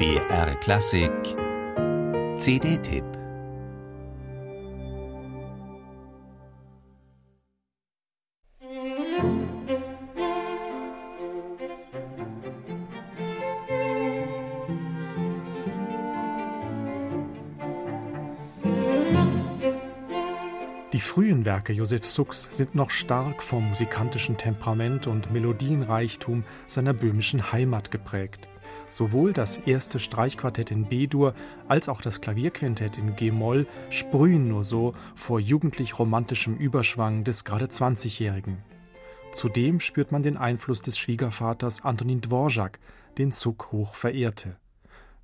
[0.00, 1.12] BR Klassik
[2.38, 3.04] CD-Tipp
[20.94, 27.52] Die frühen Werke Josef Sux sind noch stark vom musikantischen Temperament und Melodienreichtum seiner böhmischen
[27.52, 28.49] Heimat geprägt.
[28.90, 31.34] Sowohl das erste Streichquartett in B-Dur
[31.68, 37.66] als auch das Klavierquintett in G-Moll sprühen nur so vor jugendlich romantischem Überschwang des gerade
[37.66, 38.58] 20-Jährigen.
[39.32, 42.80] Zudem spürt man den Einfluss des Schwiegervaters Antonin Dvorak,
[43.16, 44.56] den Zuck hoch verehrte.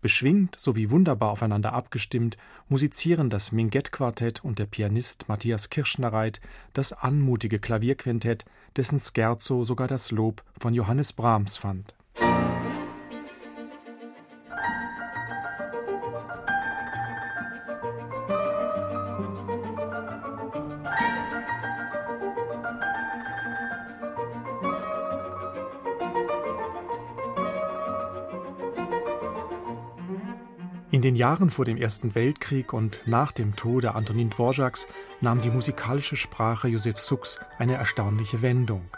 [0.00, 2.38] Beschwingt sowie wunderbar aufeinander abgestimmt
[2.70, 6.40] musizieren das Minguett-Quartett und der Pianist Matthias Kirschnereit
[6.72, 11.94] das anmutige Klavierquintett, dessen Scherzo sogar das Lob von Johannes Brahms fand
[30.92, 34.88] In den Jahren vor dem Ersten Weltkrieg und nach dem Tode Antonin Dvoraks
[35.20, 38.88] nahm die musikalische Sprache Josef Sux eine erstaunliche Wendung.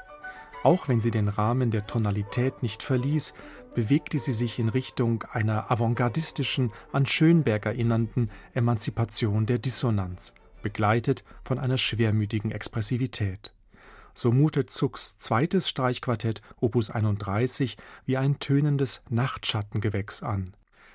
[0.62, 3.34] Auch wenn sie den Rahmen der Tonalität nicht verließ,
[3.74, 11.58] bewegte sie sich in Richtung einer avantgardistischen, an Schönberg erinnernden Emanzipation der Dissonanz, begleitet von
[11.58, 13.52] einer schwermütigen Expressivität.
[14.14, 20.54] So mutet Zucks zweites Streichquartett Opus 31 wie ein tönendes Nachtschattengewächs an.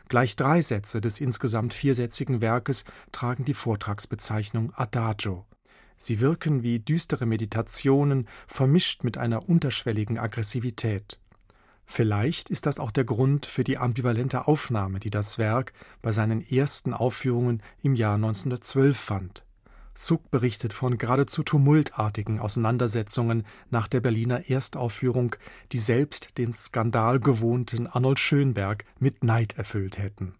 [0.10, 5.46] Gleich drei Sätze des insgesamt viersätzigen Werkes tragen die Vortragsbezeichnung Adagio.
[5.98, 11.20] Sie wirken wie düstere Meditationen, vermischt mit einer unterschwelligen Aggressivität.
[11.86, 16.48] Vielleicht ist das auch der Grund für die ambivalente Aufnahme, die das Werk bei seinen
[16.48, 19.47] ersten Aufführungen im Jahr 1912 fand.
[19.98, 25.36] Zuck berichtet von geradezu tumultartigen Auseinandersetzungen nach der Berliner Erstaufführung,
[25.72, 30.36] die selbst den skandalgewohnten Arnold Schönberg mit Neid erfüllt hätten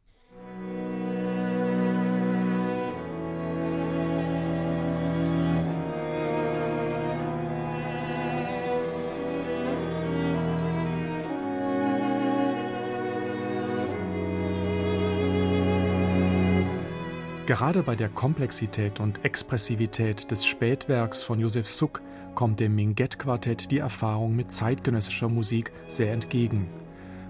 [17.48, 22.02] Gerade bei der Komplexität und Expressivität des Spätwerks von Josef Suck
[22.36, 26.66] kommt dem Minguett-Quartett die Erfahrung mit zeitgenössischer Musik sehr entgegen.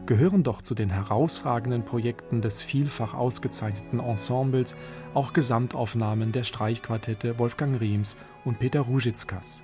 [0.07, 4.75] Gehören doch zu den herausragenden Projekten des vielfach ausgezeichneten Ensembles
[5.13, 9.61] auch Gesamtaufnahmen der Streichquartette Wolfgang Riems und Peter Ruzickas.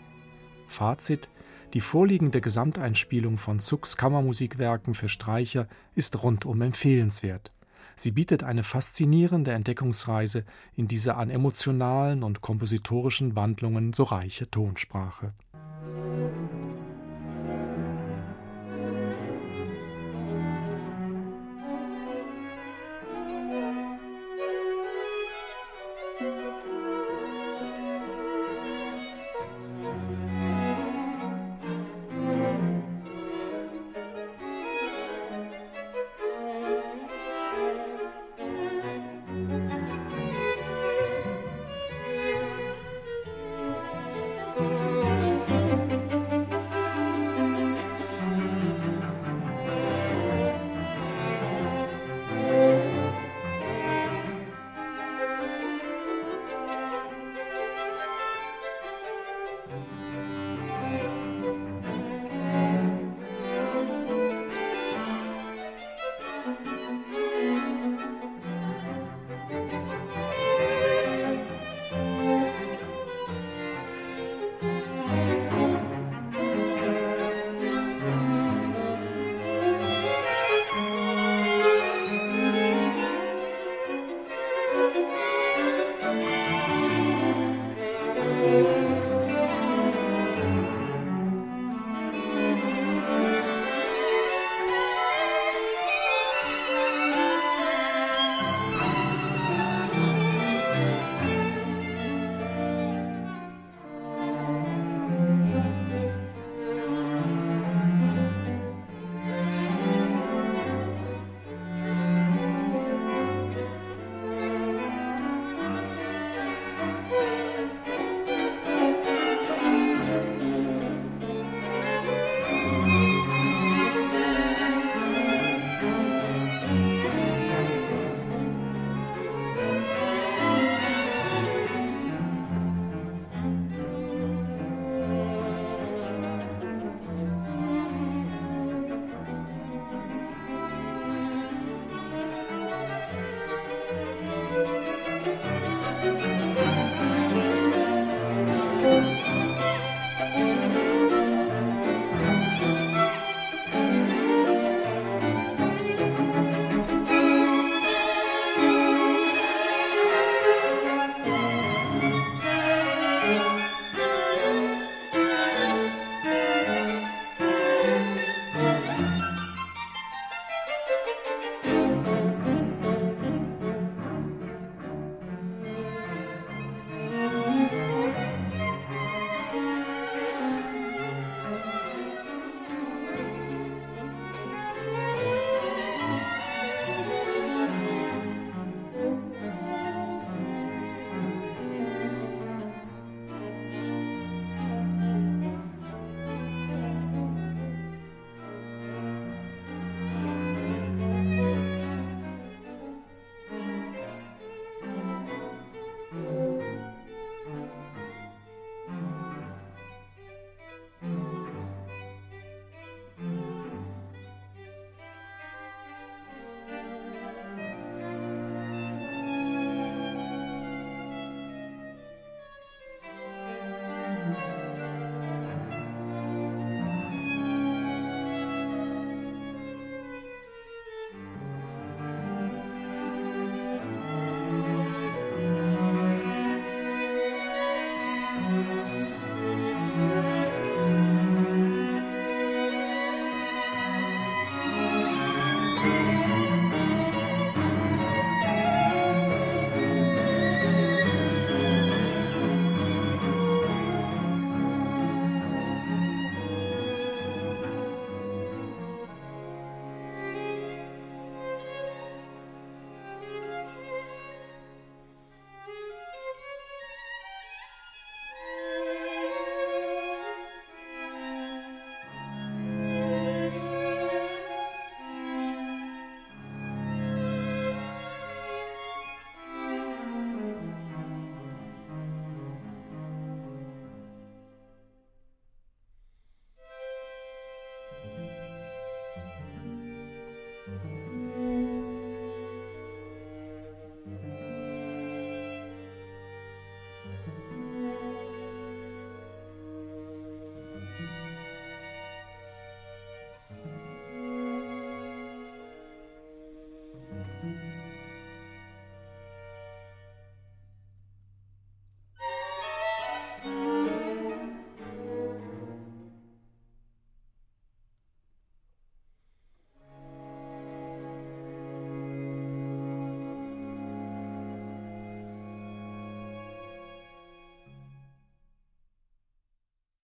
[0.67, 1.31] Fazit:
[1.73, 7.52] Die vorliegende Gesamteinspielung von Zucks Kammermusikwerken für Streicher ist rundum empfehlenswert.
[7.95, 10.45] Sie bietet eine faszinierende Entdeckungsreise
[10.75, 15.33] in dieser an emotionalen und kompositorischen Wandlungen so reiche Tonsprache